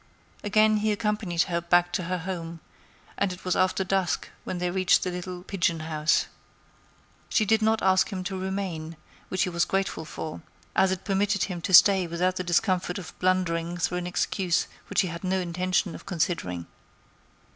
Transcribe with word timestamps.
Again 0.43 0.77
he 0.77 0.91
accompanied 0.91 1.43
her 1.43 1.61
back 1.61 1.93
to 1.93 2.05
her 2.05 2.17
home; 2.17 2.59
and 3.19 3.31
it 3.31 3.45
was 3.45 3.55
after 3.55 3.83
dusk 3.83 4.29
when 4.45 4.57
they 4.57 4.71
reached 4.71 5.03
the 5.03 5.11
little 5.11 5.43
"pigeon 5.43 5.81
house." 5.81 6.25
She 7.29 7.45
did 7.45 7.61
not 7.61 7.83
ask 7.83 8.09
him 8.11 8.23
to 8.23 8.35
remain, 8.39 8.97
which 9.29 9.43
he 9.43 9.49
was 9.51 9.63
grateful 9.63 10.05
for, 10.05 10.41
as 10.75 10.91
it 10.91 11.05
permitted 11.05 11.43
him 11.43 11.61
to 11.61 11.71
stay 11.75 12.07
without 12.07 12.37
the 12.37 12.43
discomfort 12.43 12.97
of 12.97 13.13
blundering 13.19 13.77
through 13.77 13.99
an 13.99 14.07
excuse 14.07 14.65
which 14.89 15.01
he 15.01 15.07
had 15.09 15.23
no 15.23 15.37
intention 15.39 15.93
of 15.93 16.07
considering. 16.07 16.65